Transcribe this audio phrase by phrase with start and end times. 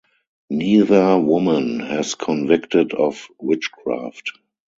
[0.49, 4.31] Neither woman was convicted of witchcraft.